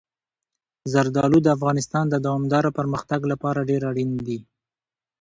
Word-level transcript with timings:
زردالو 0.91 1.37
د 1.43 1.47
افغانستان 1.57 2.05
د 2.09 2.15
دوامداره 2.25 2.69
پرمختګ 2.79 3.21
لپاره 3.31 3.67
ډېر 3.69 3.81
اړین 3.91 4.11
دي. 4.27 4.39